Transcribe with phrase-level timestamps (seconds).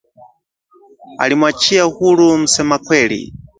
[1.17, 3.33] Alimwachia huru Msemakweli